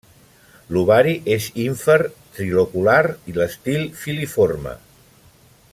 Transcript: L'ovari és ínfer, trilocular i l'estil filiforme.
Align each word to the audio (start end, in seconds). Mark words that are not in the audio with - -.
L'ovari 0.75 1.11
és 1.35 1.49
ínfer, 1.65 1.97
trilocular 2.37 2.99
i 3.33 3.37
l'estil 3.37 3.87
filiforme. 4.05 4.75